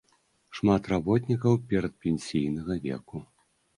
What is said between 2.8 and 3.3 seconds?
веку.